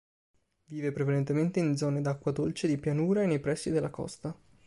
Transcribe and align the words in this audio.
Vive 0.65 0.91
prevalentemente 0.91 1.59
in 1.59 1.77
zone 1.77 2.01
d'acqua 2.01 2.31
dolce 2.31 2.65
di 2.67 2.79
pianura 2.79 3.21
e 3.21 3.27
nei 3.27 3.39
pressi 3.39 3.69
della 3.69 3.91
costa. 3.91 4.35